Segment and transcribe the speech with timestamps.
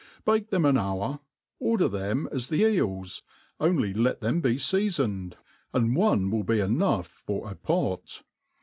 [0.25, 1.19] Bake them an hour;
[1.59, 3.21] order them as the eels,
[3.59, 5.35] only let them be feafoned,
[5.73, 8.23] and one will be enough for a pot.